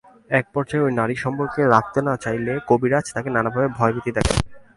[0.31, 4.37] একপর্যায়ে ওই নারী সম্পর্ক রাখতে না চাইলে কবিরাজ তাঁকে নানাভাবে ভয়ভীতি দেখান।